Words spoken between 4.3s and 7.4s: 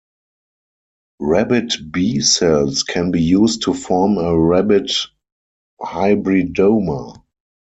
rabbit hybridoma.